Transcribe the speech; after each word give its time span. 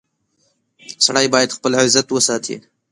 •سړی 1.05 1.27
باید 1.33 1.55
خپل 1.57 1.71
عزت 1.81 2.07
وساتي. 2.11 2.55